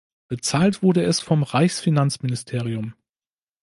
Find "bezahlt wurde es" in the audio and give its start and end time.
0.29-1.19